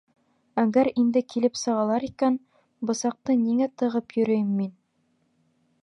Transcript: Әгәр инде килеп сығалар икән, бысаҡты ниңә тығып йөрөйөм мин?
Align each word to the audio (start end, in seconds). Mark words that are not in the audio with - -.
Әгәр 0.61 0.87
инде 1.01 1.21
килеп 1.33 1.59
сығалар 1.63 2.07
икән, 2.09 2.39
бысаҡты 2.93 3.37
ниңә 3.43 3.71
тығып 3.83 4.17
йөрөйөм 4.21 4.53
мин? 4.65 4.75